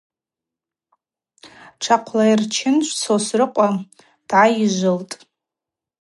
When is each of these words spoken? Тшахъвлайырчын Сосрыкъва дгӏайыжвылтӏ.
Тшахъвлайырчын 1.79 2.77
Сосрыкъва 3.01 3.67
дгӏайыжвылтӏ. 4.21 5.13